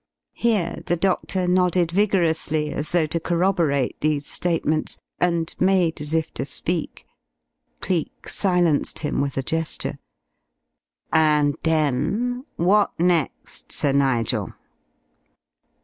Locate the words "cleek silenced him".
7.81-9.21